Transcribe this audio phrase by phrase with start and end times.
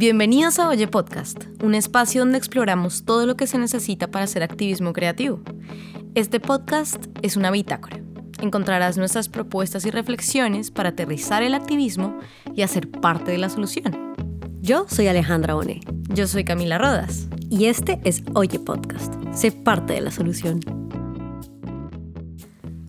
[0.00, 4.42] Bienvenidos a Oye Podcast, un espacio donde exploramos todo lo que se necesita para hacer
[4.42, 5.42] activismo creativo.
[6.14, 8.00] Este podcast es una bitácora.
[8.40, 12.18] Encontrarás nuestras propuestas y reflexiones para aterrizar el activismo
[12.54, 14.14] y hacer parte de la solución.
[14.62, 15.80] Yo soy Alejandra One.
[16.14, 17.28] Yo soy Camila Rodas.
[17.50, 19.12] Y este es Oye Podcast.
[19.34, 20.79] Sé parte de la solución.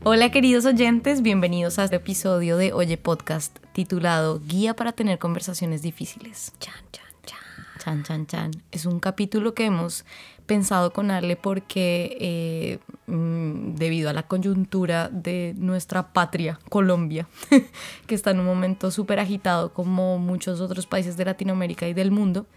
[0.03, 5.81] Hola queridos oyentes, bienvenidos a este episodio de Oye Podcast titulado Guía para tener conversaciones
[5.83, 6.53] difíciles.
[6.59, 7.39] Chan, chan, chan.
[7.79, 8.51] Chan, chan, chan.
[8.71, 10.05] Es un capítulo que hemos
[10.47, 12.79] pensado con Ale porque eh,
[13.11, 17.27] mm, debido a la coyuntura de nuestra patria, Colombia,
[18.07, 22.09] que está en un momento súper agitado como muchos otros países de Latinoamérica y del
[22.09, 22.47] mundo,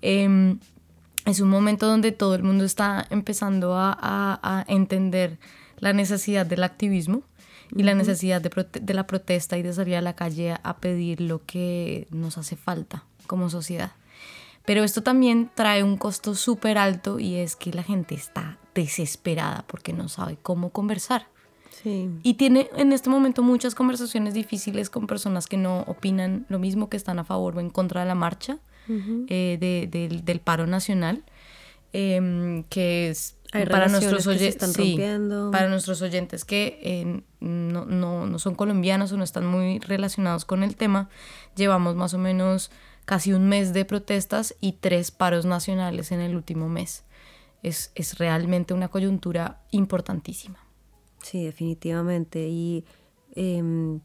[0.00, 0.58] em,
[1.26, 5.38] es un momento donde todo el mundo está empezando a, a- a entender
[5.78, 7.22] la necesidad del activismo
[7.74, 11.20] y la necesidad de, de la protesta y de salir a la calle a pedir
[11.20, 13.92] lo que nos hace falta como sociedad.
[14.66, 19.64] Pero esto también trae un costo súper alto y es que la gente está desesperada
[19.66, 21.26] porque no sabe cómo conversar.
[21.82, 22.08] Sí.
[22.22, 26.88] Y tiene en este momento muchas conversaciones difíciles con personas que no opinan lo mismo,
[26.88, 28.58] que están a favor o en contra de la marcha
[29.28, 31.24] eh, de- del, del paro nacional,
[31.92, 34.96] em, que es Hay para nuestros, que se oye- están sí,
[35.52, 40.44] para nuestros oyentes que eh, no, no- no son colombianos o no están muy relacionados
[40.44, 41.08] con el tema,
[41.56, 42.70] llevamos más o menos
[43.04, 47.04] casi un mes de protestas y tres paros nacionales en el último mes.
[47.62, 50.58] Es, es realmente una coyuntura importantísima.
[51.22, 52.46] Sí, definitivamente.
[52.48, 52.84] Y
[53.34, 54.00] em,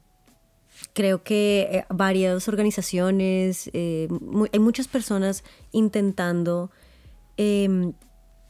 [0.94, 4.08] creo que eh, varias organizaciones, eh,
[4.54, 6.72] hay muchas personas intentando
[7.38, 7.94] em,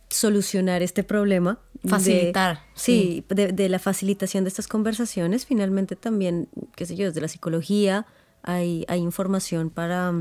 [0.10, 1.60] solucionar este problema.
[1.84, 5.46] de- Facilitar, sí, de, de la facilitación de estas conversaciones.
[5.46, 8.06] Finalmente también, qué sé yo, desde la psicología
[8.44, 10.14] hay, hay información para,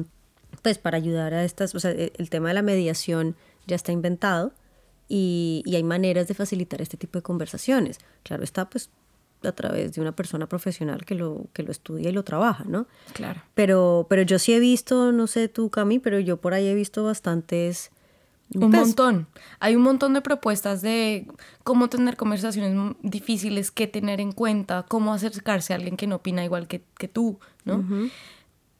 [0.62, 3.34] pues, para ayudar a estas, o sea, e- el tema de la mediación
[3.66, 4.52] ya está inventado
[5.08, 7.98] y, y hay maneras de facilitar este tipo de conversaciones.
[8.22, 8.90] Claro está, pues,
[9.44, 12.86] a través de una persona profesional que lo, que lo estudia y lo trabaja, ¿no?
[13.14, 13.40] Claro.
[13.54, 16.74] Pero, pero yo sí he visto, no sé tú, Cami, pero yo por ahí he
[16.74, 17.90] visto bastantes...
[18.54, 19.26] Un montón.
[19.60, 21.26] Hay un montón de propuestas de
[21.64, 26.44] cómo tener conversaciones difíciles, qué tener en cuenta, cómo acercarse a alguien que no opina
[26.44, 27.84] igual que, que tú, ¿no?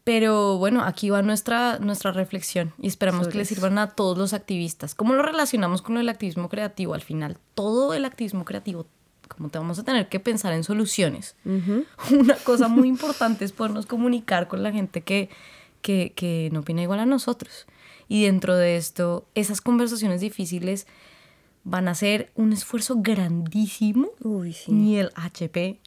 [0.05, 4.17] Pero bueno, aquí va nuestra, nuestra reflexión y esperamos Sobre que le sirvan a todos
[4.17, 4.95] los activistas.
[4.95, 6.95] ¿Cómo lo relacionamos con el activismo creativo?
[6.95, 8.87] Al final, todo el activismo creativo,
[9.29, 11.37] como te vamos a tener que pensar en soluciones.
[11.45, 15.29] Una cosa muy importante es podernos comunicar con la gente que,
[15.83, 17.67] que, que no opina igual a nosotros.
[18.08, 20.86] Y dentro de esto, esas conversaciones difíciles
[21.64, 24.72] van a ser un esfuerzo grandísimo Uy, sí.
[24.72, 25.78] ni el HP.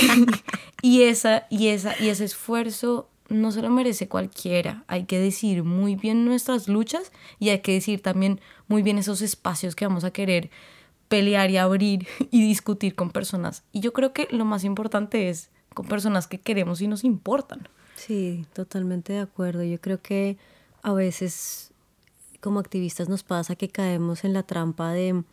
[0.82, 4.84] y, esa, y, esa, y ese esfuerzo no se lo merece cualquiera.
[4.88, 9.22] Hay que decir muy bien nuestras luchas y hay que decir también muy bien esos
[9.22, 10.50] espacios que vamos a querer
[11.08, 13.62] pelear y abrir y discutir con personas.
[13.72, 17.68] Y yo creo que lo más importante es con personas que queremos y nos importan.
[17.96, 19.62] Sí, totalmente de acuerdo.
[19.62, 20.36] Yo creo que
[20.86, 21.72] a veces
[22.40, 25.24] como activistas nos pasa que caemos en la trampa de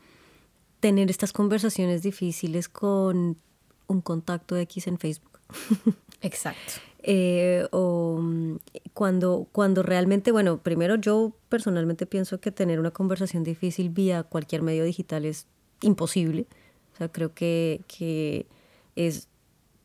[0.79, 3.37] tener estas conversaciones difíciles con
[3.85, 5.39] un contacto X en Facebook.
[6.21, 6.73] Exacto.
[7.03, 8.55] Eh, o mm,
[8.95, 14.63] cuando, cuando realmente, bueno, primero yo personalmente pienso que tener una conversación difícil vía cualquier
[14.63, 15.45] medio digital es
[15.81, 16.47] imposible.
[16.95, 18.47] O sea, creo que, que
[18.95, 19.27] es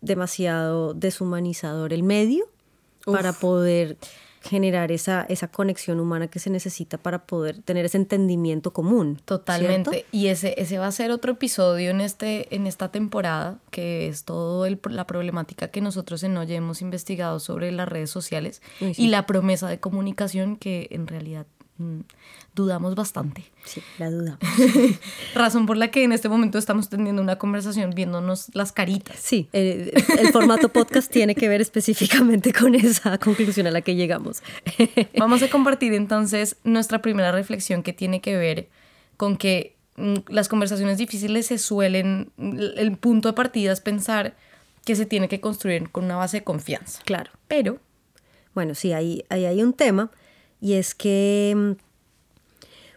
[0.01, 2.47] demasiado deshumanizador el medio
[3.05, 3.99] para poder
[4.43, 9.21] generar esa, esa conexión humana que se necesita para poder tener ese entendimiento común.
[9.25, 9.91] Totalmente.
[9.91, 10.09] ¿cierto?
[10.13, 14.25] Y ese, ese va a ser otro episodio en, este, en esta temporada, que es
[14.25, 18.93] toda la problemática que nosotros en Oye hemos investigado sobre las redes sociales sí.
[18.97, 21.47] y la promesa de comunicación que en realidad
[22.55, 23.45] dudamos bastante.
[23.65, 24.39] Sí, la duda.
[25.35, 29.17] Razón por la que en este momento estamos teniendo una conversación viéndonos las caritas.
[29.19, 33.95] Sí, el, el formato podcast tiene que ver específicamente con esa conclusión a la que
[33.95, 34.43] llegamos.
[35.19, 38.69] Vamos a compartir entonces nuestra primera reflexión que tiene que ver
[39.17, 44.35] con que mm, las conversaciones difíciles se suelen, el punto de partida es pensar
[44.85, 47.03] que se tiene que construir con una base de confianza.
[47.05, 47.31] Claro.
[47.47, 47.79] Pero,
[48.55, 50.11] Bueno, sí, ahí, ahí hay un tema
[50.61, 51.77] y es que,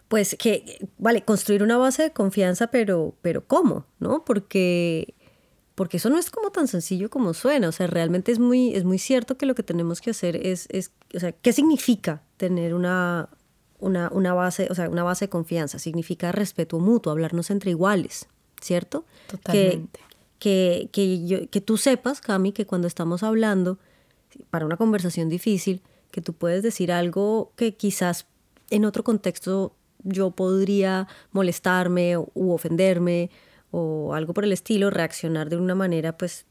[0.08, 3.86] pues que, vale, construir una base de confianza, pero, pero ¿cómo?
[3.98, 4.24] ¿No?
[4.24, 5.14] Porque,
[5.74, 8.84] porque eso no es como tan sencillo como suena, o sea, realmente es muy, es
[8.84, 12.74] muy cierto que lo que tenemos que hacer es, es o sea, ¿qué significa tener
[12.74, 13.30] una,
[13.78, 15.78] una, una base, o sea, una base de confianza?
[15.78, 18.26] Significa respeto mutuo, hablarnos entre iguales,
[18.60, 19.06] ¿cierto?
[19.28, 20.00] Que- Totalmente.
[20.38, 23.78] que, que, yo- que tú sepas, Cami, que cuando estamos hablando
[24.50, 25.80] para una conversación difícil,
[26.12, 28.26] que tú puedes decir algo que quizás
[28.70, 29.74] en otro contexto
[30.04, 33.30] yo podría molestarme u ofenderme
[33.72, 36.46] o algo por el estilo, reaccionar de una manera pues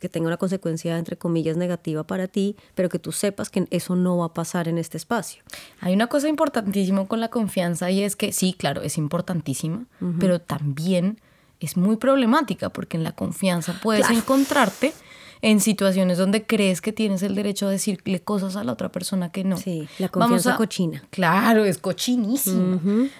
[0.00, 3.96] que tenga una consecuencia entre comillas negativa para ti, pero que tú sepas que eso
[3.96, 5.42] no va a pasar en este espacio.
[5.80, 9.86] Hay una cosa importantísima con la confianza y es que sí, claro, es importantísima,
[10.18, 11.20] pero también
[11.58, 14.94] es muy problemática porque en la confianza puedes encontrarte
[15.42, 19.30] en situaciones donde crees que tienes el derecho a decirle cosas a la otra persona
[19.30, 19.56] que no.
[19.56, 21.02] Sí, la confianza cochina.
[21.10, 22.80] Claro, es cochinísimo.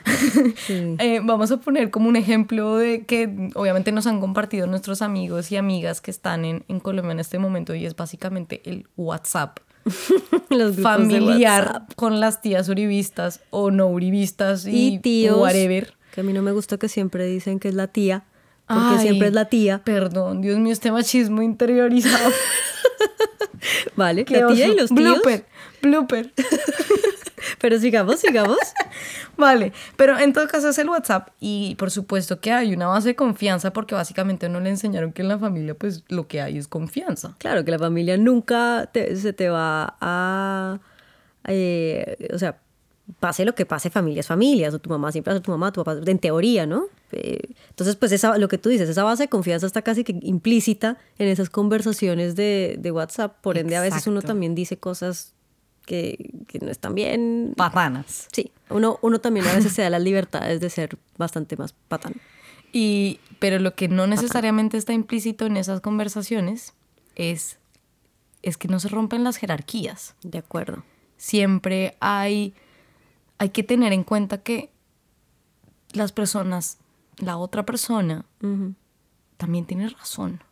[0.98, 5.50] Eh, vamos a poner como un ejemplo de que obviamente nos han compartido nuestros amigos
[5.50, 9.58] y amigas que están en, en Colombia en este momento y es básicamente el WhatsApp.
[10.50, 15.94] Los familiar con las tías uribistas o no uribistas y, tíos, whatever.
[16.12, 18.24] Que a mí no me gusta que siempre dicen que es la tía
[18.72, 19.82] porque siempre es la tía.
[19.84, 22.30] Perdón, Dios mío, este machismo interiorizado.
[23.96, 24.90] vale, la tía y los tíos.
[24.90, 25.46] Blooper,
[25.82, 26.32] blooper.
[27.60, 28.58] pero sigamos, sigamos.
[29.36, 33.08] vale, pero en todo caso es el WhatsApp y por supuesto que hay una base
[33.08, 36.58] de confianza porque básicamente no le enseñaron que en la familia pues lo que hay
[36.58, 37.34] es confianza.
[37.38, 40.80] Claro, que la familia nunca se te va a...
[41.44, 42.58] Eh, o sea,
[43.18, 45.82] pase lo que pase, familia es familia, o tu mamá siempre hace tu mamá, tu
[45.82, 46.84] papá, en teoría, ¿no?
[47.12, 50.18] Eh, entonces, pues esa, lo que tú dices, esa base de confianza está casi que
[50.22, 55.34] implícita en esas conversaciones de, de WhatsApp, por ende a veces uno también dice cosas
[55.86, 57.54] que, que, no están bien.
[57.56, 58.28] Patanas.
[58.32, 62.14] Sí, uno, uno también a veces se da las libertades de ser bastante más patán.
[62.72, 66.74] Y, pero lo que no necesariamente está implícito en esas conversaciones
[67.16, 67.58] es,
[68.42, 70.14] es que no se rompen las jerarquías.
[70.22, 70.84] De acuerdo.
[71.16, 72.54] Siempre hay
[73.40, 74.70] hay que tener en cuenta que
[75.92, 76.76] las personas,
[77.16, 78.26] la otra persona,
[79.38, 80.42] también tiene razón.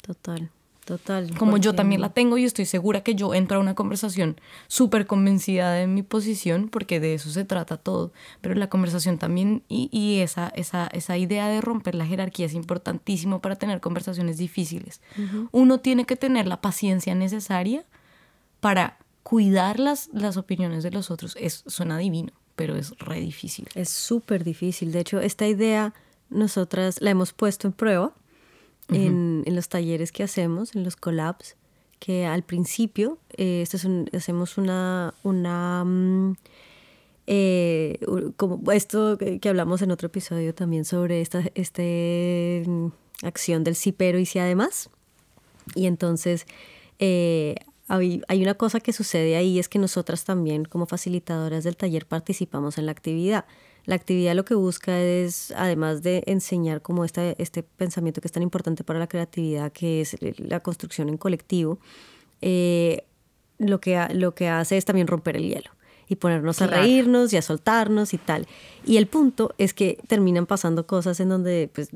[0.00, 0.50] Total,
[0.86, 1.36] total.
[1.36, 5.06] Como yo también la tengo y estoy segura que yo entro a una conversación súper
[5.06, 8.14] convencida de mi posición, porque de eso se trata todo.
[8.40, 13.42] Pero la conversación también y, esa, esa, esa, idea de romper la jerarquía es importantísimo
[13.42, 15.02] para tener conversaciones difíciles.
[15.52, 17.84] Uno tiene que tener la paciencia necesaria
[18.60, 21.36] para cuidar las, las opiniones de los otros.
[21.38, 23.68] Es, suena divino pero es re difícil.
[23.76, 24.90] Es súper difícil.
[24.90, 25.94] De hecho, esta idea
[26.28, 28.12] nosotras la hemos puesto en prueba
[28.88, 31.54] en, los talleres que hacemos, en los collabs,
[32.00, 33.78] que al principio eh, esto
[34.12, 35.14] hacemos una...
[35.22, 36.36] una mm,
[37.28, 38.00] eh,
[38.36, 42.86] como esto que hablamos en otro episodio también sobre esta este, mm,
[43.22, 44.90] acción del sí pero y sí además.
[45.76, 46.44] Y entonces
[46.98, 47.54] eh,
[47.88, 52.78] hay, una cosa que sucede ahí, es que nosotras también como facilitadoras del taller participamos
[52.78, 53.46] en la actividad.
[53.84, 58.32] La actividad lo que busca es, además de enseñar como este, este pensamiento que es
[58.32, 61.78] tan importante para la creatividad, que es la construcción en colectivo,
[62.42, 63.04] eh,
[63.58, 65.70] lo, que, lo que hace es también romper el hielo
[66.08, 68.46] y ponernos a reírnos y a soltarnos y tal.
[68.86, 71.90] Y el punto es que terminan pasando cosas en donde pues,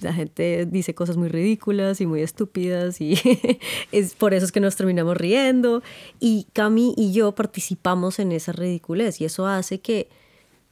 [0.00, 3.18] la gente dice cosas muy ridículas y muy estúpidas y
[3.92, 5.82] es por eso es que nos terminamos riendo.
[6.20, 10.08] Y Cami y yo participamos en esa ridiculez y eso hace que,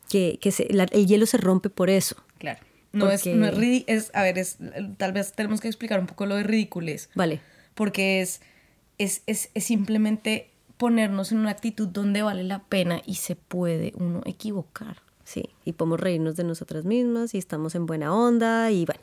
[0.09, 0.53] que, que
[0.93, 2.17] el hielo se rompe por eso.
[2.39, 2.61] Claro.
[2.93, 4.57] No, es, no es, es, a ver, es,
[4.97, 7.11] tal vez tenemos que explicar un poco lo de ridiculez.
[7.15, 7.41] Vale.
[7.75, 8.41] Porque es,
[8.97, 13.93] es, es, es simplemente ponernos en una actitud donde vale la pena y se puede
[13.97, 15.03] uno equivocar.
[15.25, 19.03] Sí, y podemos reírnos de nosotras mismas y estamos en buena onda y bueno,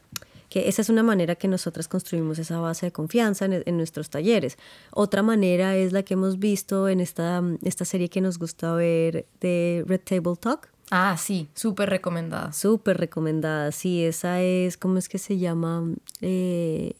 [0.49, 4.57] que esa es una manera que nosotras construimos esa base de confianza en, nuestros talleres.
[4.91, 9.27] Otra manera es la que hemos visto en esta, esta serie que nos gusta ver
[9.39, 10.69] de Red Table Talk.
[10.89, 12.53] Ah, sí, súper recomendada.
[12.53, 15.83] Súper recomendada, sí, esa es, ¿cómo es que se llama?
[16.21, 16.93] Eh,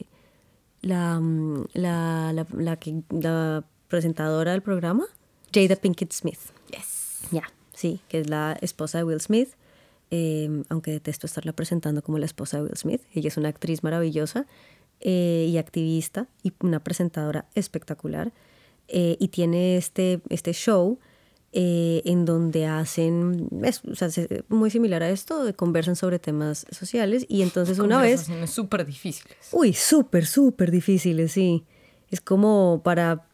[0.81, 1.19] la,
[1.73, 5.05] la, la, la, que, la presentadora del programa,
[5.53, 6.39] Jada Pinkett Smith.
[6.69, 7.21] Yes.
[7.31, 9.49] Ya, sí, que es la esposa de Will Smith.
[10.11, 13.01] Eh, aunque detesto estarla presentando como la esposa de Will Smith.
[13.13, 14.45] Ella es una actriz maravillosa
[15.01, 18.31] eh, y activista y una presentadora espectacular.
[18.87, 20.99] Eh, y tiene este, este show
[21.57, 24.09] en donde hacen, es, o sea,
[24.49, 28.27] muy similar a esto, conversan sobre temas sociales y entonces una vez...
[28.47, 29.37] súper difíciles.
[29.53, 31.63] Uy, súper, súper difíciles, sí.
[32.09, 33.29] Es como para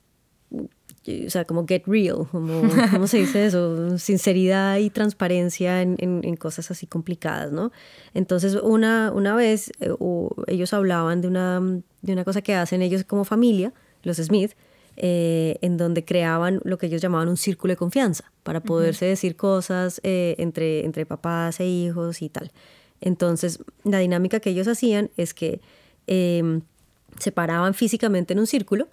[1.07, 3.97] o sea, como get real, como, ¿cómo se dice eso?
[3.97, 7.71] Sinceridad y transparencia en, en, cosas así complicadas, ¿no?
[8.13, 9.91] Entonces, una, una vez eh,
[10.47, 11.59] ellos hablaban de una,
[12.01, 14.51] de una cosa que hacen ellos como familia, los Smith,
[14.97, 19.35] eh, en donde creaban lo que ellos llamaban un círculo de confianza, para poderse decir
[19.35, 22.51] cosas eh, entre, entre papás e hijos y tal.
[22.99, 25.61] Entonces, la dinámica que ellos hacían es que
[26.05, 26.61] em,
[27.17, 28.89] se paraban físicamente en un círculo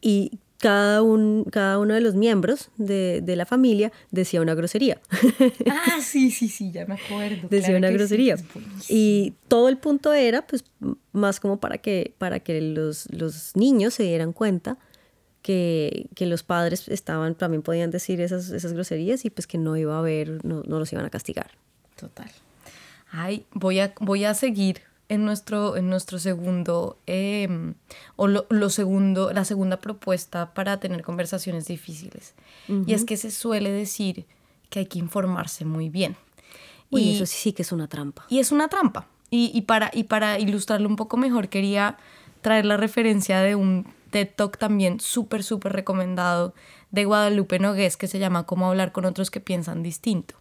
[0.00, 5.00] y cada, un, cada uno de los miembros de, de, la familia decía una grosería.
[5.66, 7.48] Ah, sí, sí, sí, ya me acuerdo.
[7.48, 8.36] decía una grosería.
[8.88, 10.64] y todo el punto era, pues,
[11.12, 14.78] más como para que, para que los, los niños se dieran cuenta
[15.42, 19.76] que, que, los padres estaban, también podían decir esas, esas groserías y pues que no
[19.76, 21.50] iba a haber, no, no los iban a castigar.
[21.96, 22.30] Total.
[23.10, 27.74] Ay, voy a, voy a seguir en nuestro, en nuestro segundo, em,
[28.14, 32.34] o lo, segundo, la segunda propuesta para tener conversaciones difíciles.
[32.86, 34.24] Y es que se suele decir
[34.70, 36.16] que hay que informarse muy bien.
[36.92, 38.24] y eso sí que es una trampa.
[38.28, 39.08] Y es una trampa.
[39.30, 41.98] Y, y, para, y para ilustrarlo un poco mejor, quería
[42.40, 46.54] traer la referencia de un TED Talk también súper, súper recomendado
[46.90, 50.34] de Guadalupe Nogués que se llama Cómo hablar con otros que piensan distinto.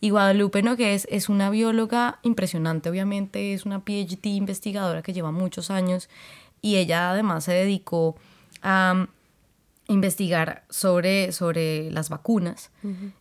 [0.00, 5.70] Y Guadalupe Nogués es una bióloga impresionante, obviamente, es una PhD investigadora que lleva muchos
[5.70, 6.08] años
[6.60, 8.16] y ella además se dedicó
[8.62, 9.06] a
[9.88, 12.70] investigar sobre, sobre las vacunas.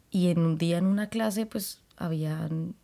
[0.10, 2.75] Y en un día en una clase, pues habían,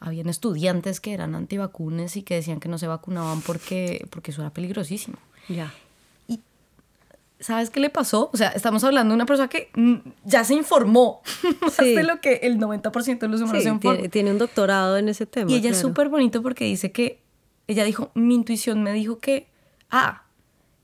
[0.00, 4.42] habían estudiantes que eran antivacunas y que decían que no se vacunaban porque, porque eso
[4.42, 5.18] era peligrosísimo.
[5.48, 5.72] Ya.
[7.42, 8.30] ¿Sabes qué le pasó?
[8.32, 11.22] O sea, estamos hablando de una persona que mm, ya se informó
[11.60, 15.08] más de lo que el 90% de los humanos se tiene, tiene, un doctorado en
[15.08, 15.50] ese tema.
[15.50, 17.20] Y ella es súper bonito porque dice que,
[17.66, 19.48] ella dijo, mi intuición me dijo que,
[19.90, 20.24] ah,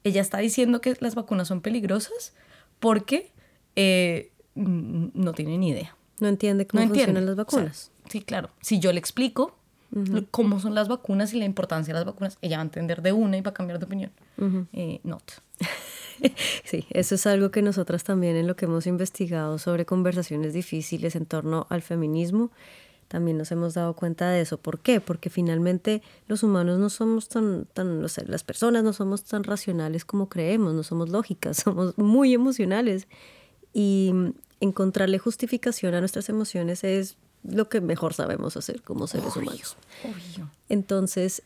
[0.04, 2.34] ella está diciendo que las vacunas son peligrosas
[2.80, 3.32] porque
[3.76, 5.96] eh, no tiene ni idea.
[6.20, 7.92] No entiende cómo funcionan las vacunas.
[8.08, 8.50] sí, claro.
[8.60, 9.54] Si yo le explico
[10.30, 13.12] cómo son las vacunas y la importancia de las vacunas, ella va a entender de
[13.12, 14.10] una y va a cambiar de opinión.
[14.72, 15.22] eh, not.
[16.64, 21.16] Sí, eso es algo que nosotras también en lo que hemos investigado sobre conversaciones difíciles
[21.16, 22.50] en torno al feminismo,
[23.08, 24.58] también nos hemos dado cuenta de eso.
[24.58, 25.00] ¿Por qué?
[25.00, 29.44] Porque finalmente los humanos no somos tan, tan o sea, las personas no somos tan
[29.44, 33.08] racionales como creemos, no somos lógicas, somos muy emocionales.
[33.72, 34.12] Y
[34.60, 39.76] encontrarle justificación a nuestras emociones es lo que mejor sabemos hacer como seres humanos.
[40.68, 41.42] Entonces,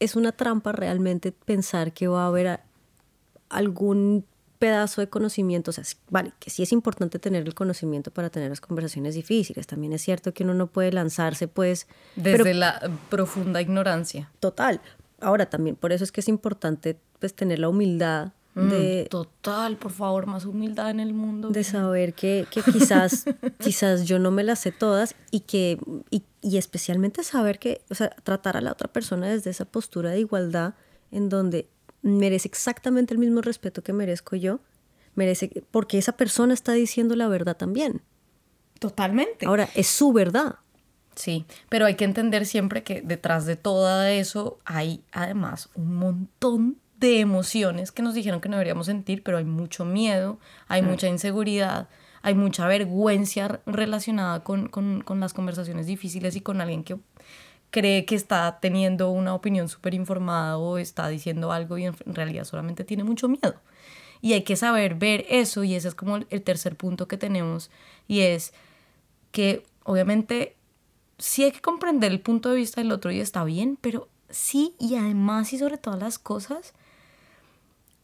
[0.00, 2.60] es una trampa realmente pensar que va a haber
[3.48, 4.24] algún
[4.58, 8.48] pedazo de conocimiento, o sea, vale, que sí es importante tener el conocimiento para tener
[8.48, 11.86] las conversaciones difíciles, también es cierto que uno no puede lanzarse pues...
[12.16, 14.30] Desde la profunda ignorancia.
[14.40, 14.80] Total.
[15.20, 19.08] Ahora también, por eso es que es importante pues tener la humildad mm, de...
[19.10, 21.50] total, por favor, más humildad en el mundo.
[21.50, 23.24] De saber que, que quizás,
[23.58, 25.78] quizás yo no me las sé todas y que,
[26.10, 30.10] y, y especialmente saber que, o sea, tratar a la otra persona desde esa postura
[30.10, 30.74] de igualdad
[31.10, 31.68] en donde
[32.06, 34.60] merece exactamente el mismo respeto que merezco yo,
[35.14, 38.02] merece porque esa persona está diciendo la verdad también.
[38.78, 39.46] Totalmente.
[39.46, 40.56] Ahora, es su verdad.
[41.14, 46.76] Sí, pero hay que entender siempre que detrás de todo eso hay además un montón
[46.98, 51.08] de emociones que nos dijeron que no deberíamos sentir, pero hay mucho miedo, hay mucha
[51.08, 51.88] inseguridad,
[52.22, 56.98] hay mucha vergüenza relacionada con, con, con las conversaciones difíciles y con alguien que
[57.76, 62.44] cree que está teniendo una opinión súper informada o está diciendo algo y en realidad
[62.44, 63.60] solamente tiene mucho miedo.
[64.22, 67.70] Y hay que saber ver eso y ese es como el tercer punto que tenemos
[68.08, 68.54] y es
[69.30, 70.56] que obviamente
[71.18, 74.74] sí hay que comprender el punto de vista del otro y está bien, pero sí
[74.78, 76.72] y además y sobre todas las cosas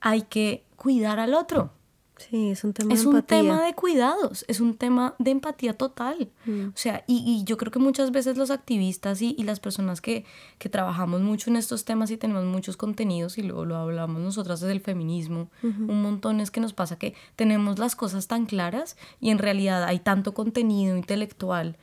[0.02, 1.72] hay que cuidar al otro.
[2.18, 6.30] Sí, es un tema es un tema de cuidados, es un tema de empatía total.
[6.44, 6.68] Mm.
[6.68, 10.00] O sea, y, y, yo creo que muchas veces los activistas y, y las personas
[10.00, 10.24] que,
[10.58, 14.60] que, trabajamos mucho en estos temas y tenemos muchos contenidos, y luego lo hablamos nosotras
[14.60, 18.96] desde el feminismo, un montón es que nos pasa que tenemos las cosas tan claras
[19.20, 21.76] y en realidad hay tanto contenido intelectual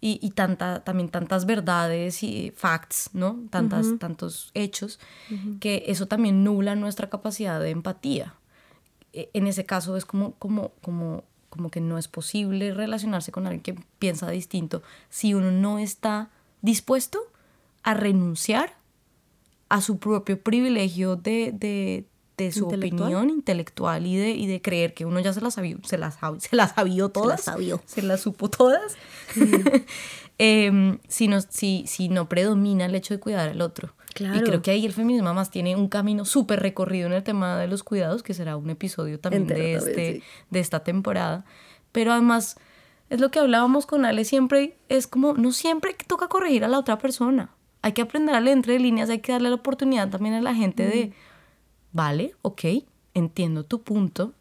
[0.00, 3.40] y, y tanta, también tantas verdades y facts, ¿no?
[3.50, 4.98] Tantas, Tantos hechos,
[5.60, 8.34] que eso también nubla nuestra capacidad de empatía.
[9.16, 13.46] E, en ese caso es como, como, como, como que no es posible relacionarse con
[13.46, 16.28] alguien que piensa distinto si uno no está
[16.60, 17.18] dispuesto
[17.82, 18.74] a renunciar
[19.70, 22.04] a su propio privilegio de, de,
[22.36, 25.78] de su opinión intelectual y de, y de creer que uno ya se las sabió,
[25.82, 28.96] se las, se las sabió todas, se las, se las supo todas,
[30.38, 33.94] eh, si, no, si, si no predomina el hecho de cuidar al otro.
[34.18, 37.58] Y creo que ahí el feminismo más tiene un camino súper recorrido en el tema
[37.58, 41.44] de los cuidados, que será un episodio también de, este, de esta temporada.
[41.92, 42.56] Pero además,
[43.10, 46.78] es lo que hablábamos con Ale siempre, es como, no siempre toca corregir a la
[46.78, 47.50] otra persona.
[47.82, 50.54] Hay que aprender a leer entre líneas, hay que darle la oportunidad también a la
[50.54, 51.12] gente de,
[51.92, 52.64] vale, ok,
[53.14, 54.32] entiendo tu punto,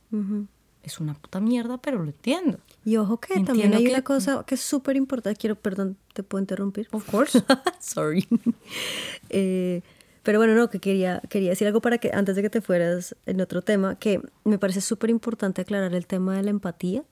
[0.83, 2.59] es una puta mierda, pero lo entiendo.
[2.85, 5.39] Y ojo que también hay una cosa que es súper importante.
[5.39, 6.87] Quiero, perdón, ¿te puedo interrumpir?
[6.91, 7.41] Of course.
[7.79, 8.27] Sorry.
[9.29, 9.81] Eh,
[10.21, 13.15] Pero bueno, no, que quería, quería decir algo para que antes de que te fueras
[13.25, 17.03] en otro tema, que me parece súper importante aclarar el tema de la empatía,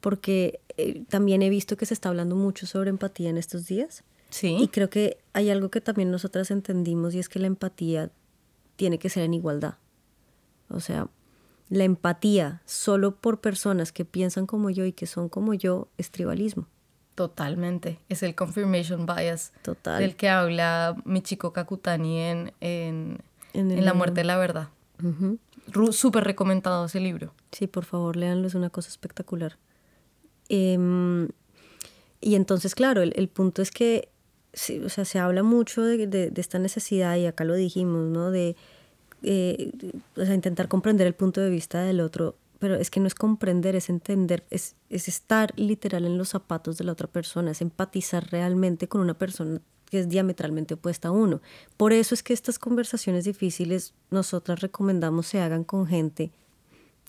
[0.00, 4.04] porque eh, también he visto que se está hablando mucho sobre empatía en estos días.
[4.30, 4.56] Sí.
[4.60, 8.10] Y creo que hay algo que también nosotras entendimos y es que la empatía
[8.76, 9.74] tiene que ser en igualdad.
[10.68, 11.08] O sea,
[11.70, 16.10] la empatía solo por personas que piensan como yo y que son como yo es
[16.10, 16.66] tribalismo.
[17.14, 17.98] Totalmente.
[18.08, 20.00] Es el confirmation bias Total.
[20.00, 23.18] del que habla Michiko Kakutani en, en,
[23.54, 24.68] En La muerte de la verdad.
[25.02, 25.38] Ujú.
[25.72, 27.34] Ru- Súper recomendado ese libro.
[27.52, 29.58] Sí, por favor, léanlo, es una cosa espectacular.
[30.48, 31.28] Em,
[32.20, 34.08] y entonces, claro, el, el punto es que
[34.52, 38.08] sí, o sea, se habla mucho de, de- de esta necesidad, y acá lo dijimos,
[38.08, 38.30] ¿no?
[38.30, 38.56] De,
[39.22, 39.72] eh,
[40.16, 43.14] o sea, intentar comprender el punto de vista del otro, pero es que no es
[43.14, 47.60] comprender, es entender, es, es estar literal en los zapatos de la otra persona, es
[47.62, 49.60] empatizar realmente con una persona
[49.90, 51.40] que es diametralmente opuesta a uno.
[51.76, 56.30] Por eso es que estas conversaciones difíciles nosotras recomendamos se hagan con gente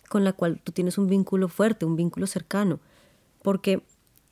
[0.08, 2.80] con la cual tú tienes un vínculo fuerte, un vínculo cercano,
[3.44, 3.84] porque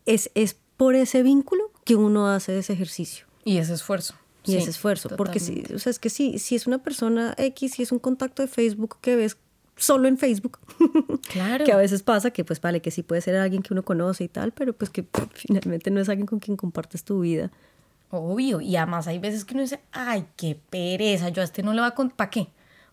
[0.06, 4.16] es, es por ese vínculo que uno hace ese ejercicio Y ese esfuerzo.
[4.48, 7.34] Y Sí, ese esfuerzo, porque si, o sea, es que sí, si es una persona
[7.38, 9.38] X, si es un contacto de Facebook que ves
[9.76, 10.60] solo en Facebook,
[11.32, 11.66] Claro.
[11.66, 14.24] que a veces pasa que pues vale, que sí puede ser alguien que uno conoce
[14.24, 17.52] y tal, pero pues que finalmente no es alguien con quien compartes tu vida.
[18.10, 18.62] Obvio.
[18.62, 21.82] Y además hay veces que uno dice, ay, qué pereza, yo a este no le
[21.82, 22.16] va a contar.
[22.16, 22.48] ¿Para qué?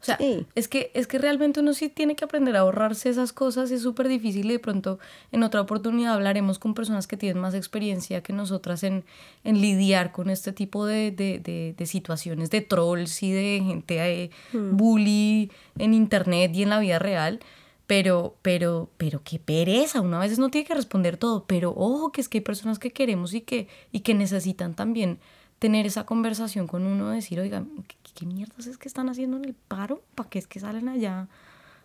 [0.05, 0.47] O sea, Sí.
[0.55, 3.71] es, que, es que realmente uno sí tiene que aprender a ahorrarse esas cosas.
[3.71, 4.99] Es súper difícil y de pronto
[5.33, 9.03] en otra oportunidad hablaremos con personas que tienen más experiencia que nosotras en,
[9.45, 14.23] en lidiar con este tipo de, de, de- de situaciones de trolls y de gente
[14.25, 17.41] eh, bully en internet y en la vida real.
[17.87, 22.13] Pero, pero, pero qué pereza, uno a veces no tiene que responder todo, pero ojo
[22.13, 25.19] que es que hay personas que queremos y que, y que necesitan también
[25.65, 29.47] tener esa conversación con uno, decir, oiga, ¿qué, qué mierdas es que están haciendo en
[29.47, 30.03] el paro?
[30.15, 31.27] ¿Para qué es que salen allá?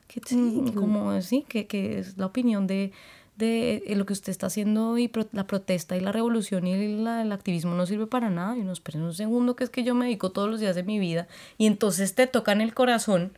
[0.09, 2.91] Que, mm, como sí, que, que es la opinión de,
[3.37, 6.97] de eh, lo que usted está haciendo y pro- la protesta y la revolución y
[6.97, 8.57] la- el activismo no sirve para nada.
[8.57, 10.83] Y uno espera un segundo que es que yo me dedico todos los días de
[10.83, 13.31] mi vida y entonces te tocan el corazón,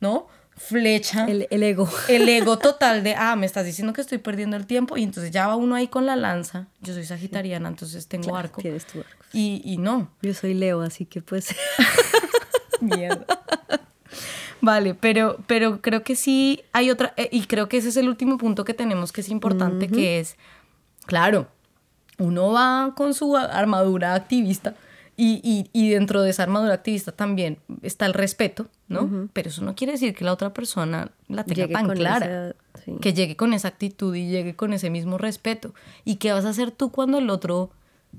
[0.00, 0.28] ¿no?
[0.60, 1.88] Flecha El, el ego.
[2.08, 5.30] el ego total de, ah, me estás diciendo que estoy perdiendo el tiempo y entonces
[5.30, 6.66] ya va uno ahí con la lanza.
[6.80, 8.60] Yo soy sagitariana, entonces tengo arco.
[8.60, 9.10] Tienes tu arco.
[9.32, 11.54] Y, y no, Yo soy Leo, así que pues...
[12.80, 13.26] mierda.
[14.60, 18.08] Vale, pero, pero creo que sí hay otra, eh, y creo que ese es el
[18.08, 20.36] último punto que tenemos que es importante, que es,
[21.06, 21.48] claro,
[22.18, 24.74] uno va con su armadura activista
[25.22, 29.28] y, y- y dentro de esa armadura activista también está el respeto, ¿no?
[29.32, 32.26] Pero eso no quiere decir que la otra persona la tenga Llegue tan clara.
[32.48, 32.92] esa- sí.
[33.00, 35.74] Que llegue con esa actitud y llegue con ese mismo respeto.
[36.04, 37.70] ¿Y qué vas a hacer tú cuando el otro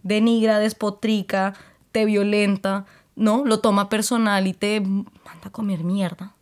[0.04, 1.54] denigra, despotrica,
[1.92, 2.86] te violenta,
[3.16, 3.44] ¿no?
[3.46, 6.36] Lo toma personal y te manda a comer mierda.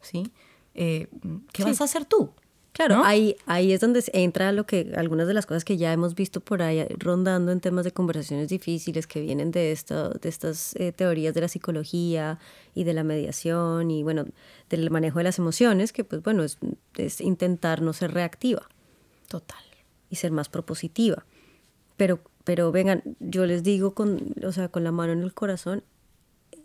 [0.00, 0.30] ¿sí?
[0.74, 1.08] Eh,
[1.52, 1.68] ¿Qué Sí.
[1.68, 2.30] vas a hacer tú?
[2.78, 3.04] Claro, ¿No?
[3.04, 6.40] ahí, ahí es donde entra lo que algunas de las cosas que ya hemos visto
[6.40, 10.92] por ahí rondando en temas de conversaciones difíciles que vienen de, esto, de estas eh,
[10.92, 12.38] teorías de la psicología
[12.76, 14.26] y de la mediación y bueno,
[14.70, 16.56] del manejo de las emociones, que pues bueno, es,
[16.96, 18.68] es intentar no ser reactiva
[19.26, 19.58] Total.
[20.08, 21.26] y ser más propositiva.
[21.96, 25.82] Pero, pero vengan, yo les digo con, o sea, con la mano en el corazón,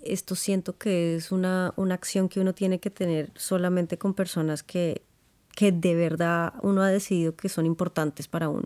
[0.04, 4.62] esto siento que es una, una acción que uno tiene que tener solamente con personas
[4.62, 5.02] que,
[5.56, 8.66] que de verdad uno ha decidido que son importantes para uno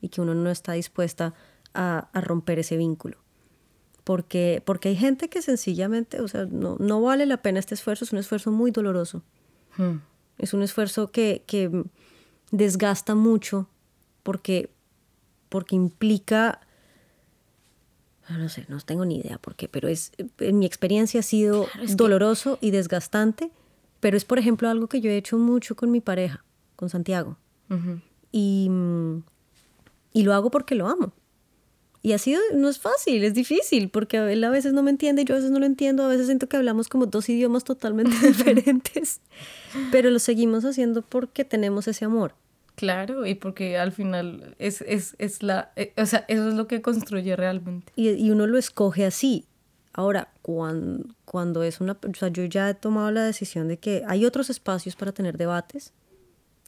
[0.00, 1.34] y que uno no está dispuesta
[1.74, 3.16] a, a romper ese vínculo.
[4.04, 8.04] Porque, porque hay gente que sencillamente, o sea, no, no vale la pena este esfuerzo,
[8.04, 9.22] es un esfuerzo muy doloroso.
[9.76, 9.96] Hmm.
[10.38, 11.84] Es un esfuerzo que, que
[12.52, 13.68] desgasta mucho
[14.22, 14.70] porque,
[15.48, 16.60] porque implica,
[18.28, 21.22] ah, no sé, no tengo ni idea por qué, pero es, en mi experiencia ha
[21.22, 23.50] sido Claro, es que- doloroso y desgastante,
[24.00, 26.44] pero es por ejemplo algo que yo he hecho mucho con mi pareja,
[26.76, 27.38] con Santiago,
[28.32, 28.70] y,
[30.12, 31.12] y lo hago porque lo amo.
[32.02, 35.24] Y ha sido, no es fácil, es difícil, porque él a veces no me entiende,
[35.24, 38.14] yo a veces no lo entiendo, a veces siento que hablamos como dos idiomas totalmente
[38.26, 39.20] diferentes,
[39.90, 42.34] pero lo seguimos haciendo porque tenemos ese amor.
[42.76, 46.68] Claro, y porque al final es, es, es la, eh, o sea, eso es lo
[46.68, 47.92] que construye realmente.
[47.96, 49.46] Y, y uno lo escoge así.
[49.98, 51.92] Ahora, cuando, cuando es una...
[51.92, 55.38] O sea, yo ya he tomado la decisión de que hay otros espacios para tener
[55.38, 55.94] debates,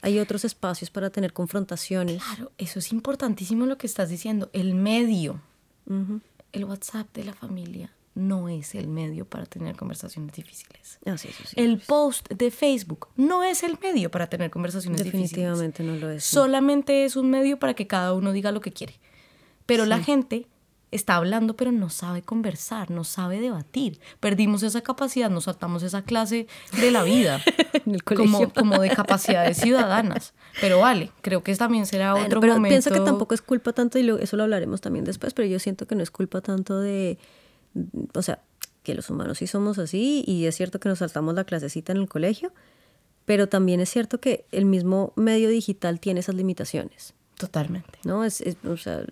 [0.00, 2.22] hay otros espacios para tener confrontaciones.
[2.24, 4.48] Claro, eso es importantísimo lo que estás diciendo.
[4.54, 5.42] El medio,
[5.86, 6.22] Ujú.
[6.52, 10.98] el WhatsApp de la familia, no es el medio para tener conversaciones difíciles.
[11.04, 11.54] Ah, sí, sí, sí.
[11.56, 15.32] El post de Facebook no es el medio para tener conversaciones difíciles.
[15.32, 16.24] Definitivamente no lo es.
[16.24, 18.94] Solamente es un medio para que cada uno diga lo que quiere.
[19.66, 20.46] Pero la gente
[20.90, 24.00] está hablando pero no sabe conversar, no sabe debatir.
[24.20, 26.46] Perdimos esa capacidad, nos saltamos esa clase
[26.80, 27.42] de la vida
[27.86, 30.32] En el como, como de capacidades ciudadanas.
[30.60, 32.72] Pero vale, creo que también será Bueno, otro pero momento.
[32.72, 35.58] pienso que tampoco es culpa tanto, y lo- eso lo hablaremos también después, pero yo
[35.58, 37.18] siento que no es culpa tanto de,
[38.14, 38.40] o sea,
[38.82, 41.98] que los humanos sí somos así, y es cierto que nos saltamos la clasecita en
[41.98, 42.52] el colegio,
[43.26, 47.12] pero también es cierto que el mismo medio digital tiene esas limitaciones.
[47.38, 47.98] Totalmente.
[48.04, 48.24] ¿no?
[48.24, 49.04] Es, es, o sea,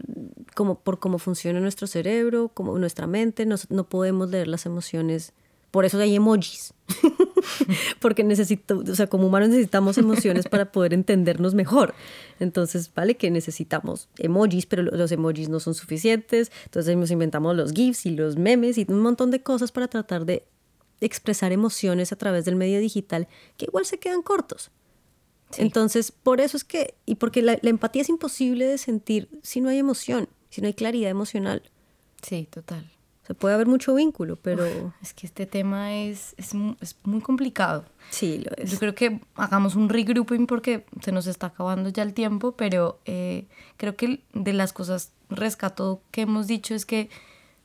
[0.55, 5.33] como por cómo funciona nuestro cerebro, como nuestra mente, nos- no podemos leer las emociones.
[5.71, 6.75] Por eso hay emojis.
[8.01, 11.95] Porque necesito, o sea, como humanos necesitamos emociones para poder entendernos mejor.
[12.41, 16.51] Entonces, vale que necesitamos emojis, pero lo- los emojis no son suficientes.
[16.65, 20.25] Entonces nos inventamos los GIFs y los memes y un montón de cosas para tratar
[20.25, 20.45] de
[21.01, 24.71] expresar emociones a través del medio digital que igual se quedan cortos.
[25.57, 29.61] Entonces, por eso es que, y porque la, la empatía es imposible de sentir si
[29.61, 31.63] no hay emoción, si no hay claridad emocional.
[32.23, 32.91] Sí, total.
[33.23, 37.21] O sea, puede haber mucho vínculo, pero Es que este tema es, es, es muy
[37.21, 37.85] complicado.
[38.11, 38.71] sí lo es.
[38.71, 43.01] Yo creo que hagamos un regrouping porque se nos está acabando ya el tiempo, pero
[43.05, 47.11] eh, creo que de las cosas rescato que hemos dicho es que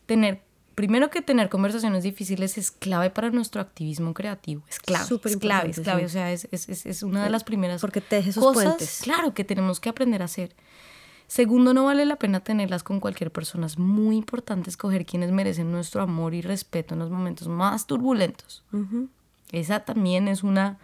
[0.08, 0.42] tener,
[0.76, 5.38] primero que tener conversaciones difíciles es clave para nuestro activismo creativo, es clave, Súper es
[5.38, 6.06] clave, es clave, sí.
[6.06, 9.00] o sea, es, es, es, una de las primeras Porque teje esos cosas, puentes.
[9.04, 10.56] claro, que tenemos que aprender a hacer.
[11.28, 13.66] Segundo, no vale la pena tenerlas con cualquier persona.
[13.66, 18.66] Es muy importante escoger quienes merecen nuestro amor y respeto en los momentos más turbulentos.
[19.54, 20.78] Esa también es una,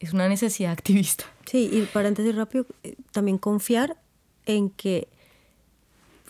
[0.00, 1.24] es una necesidad activista.
[1.46, 3.96] Sí, y paréntesis rápido, eh, también confiar
[4.44, 5.08] en que,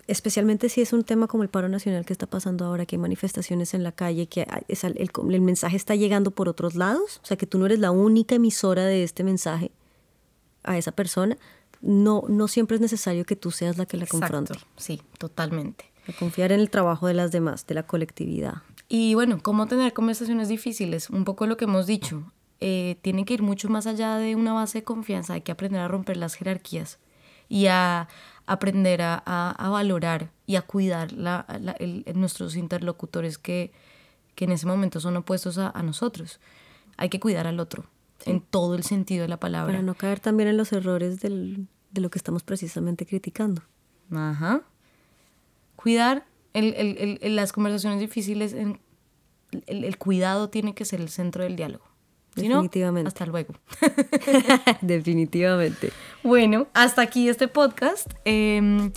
[0.06, 3.00] especialmente si es un tema como el paro nacional que está pasando ahora, que hay
[3.00, 7.26] manifestaciones en la calle, que es el, el mensaje está llegando por otros lados, o
[7.26, 9.70] sea, que tú no eres la única emisora de este mensaje
[10.62, 11.38] a esa persona,
[11.80, 14.54] no, no siempre es necesario que tú seas la que la confronte.
[14.76, 15.84] Sí, totalmente.
[16.18, 18.62] Confiar en el trabajo de las demás, de la colectividad.
[18.88, 21.10] Y bueno, ¿cómo tener conversaciones difíciles?
[21.10, 22.32] Un poco lo que hemos dicho.
[22.60, 25.34] Eh, tiene que ir mucho más allá de una base de confianza.
[25.34, 26.98] Hay que aprender a romper las jerarquías
[27.48, 28.08] y a
[28.46, 33.72] aprender a, a- a valorar y a cuidar la- la- el- nuestros interlocutores que,
[34.34, 36.40] que en ese momento son opuestos a, a nosotros.
[36.96, 37.84] Hay que cuidar al otro
[38.26, 39.72] en todo el sentido de la palabra.
[39.72, 43.62] Para no caer también en los errores del- de lo que estamos precisamente criticando.
[44.10, 44.62] Ajá.
[45.76, 48.80] Cuidar el- el- el- las conversaciones difíciles, en-
[49.66, 51.84] el, el cuidado tiene que ser el centro del diálogo.
[52.36, 53.08] Si no, Definitivamente.
[53.08, 53.54] hasta luego.
[54.80, 55.90] Definitivamente.
[56.22, 58.12] Bueno, hasta aquí este podcast.
[58.24, 58.90] Eh,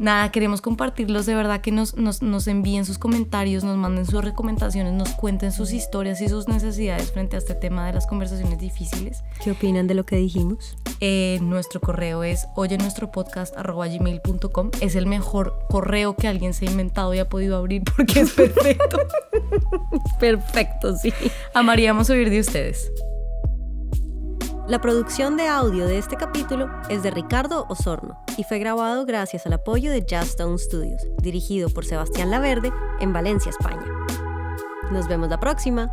[0.00, 1.26] nada, queremos compartirlos.
[1.26, 5.52] De verdad que nos, nos, nos envíen sus comentarios, nos manden sus recomendaciones, nos cuenten
[5.52, 9.22] sus historias y sus necesidades frente a este tema de las conversaciones difíciles.
[9.42, 10.76] ¿Qué opinan de lo que dijimos?
[11.00, 14.70] Eh, nuestro correo es oye nuestro podcast gmail.com.
[14.80, 18.30] Es el mejor correo que alguien se ha inventado y ha podido abrir porque es
[18.34, 18.98] perfecto.
[20.18, 21.12] Perfecto, sí.
[21.54, 22.90] Amaríamos oír de ustedes.
[24.70, 29.44] La producción de audio de este capítulo es de Ricardo Osorno y fue grabado gracias
[29.44, 33.84] al apoyo de Stone Studios, dirigido por Sebastián Laverde en Valencia, España.
[34.92, 35.90] Nos vemos la próxima.